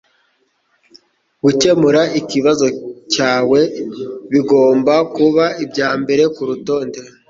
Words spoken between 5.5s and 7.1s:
ibya mbere kurutonde.